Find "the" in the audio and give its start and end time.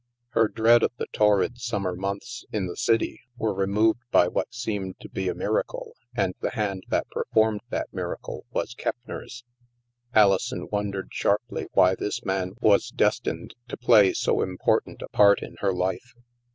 0.97-1.05, 2.65-2.75, 6.39-6.49, 7.69-7.85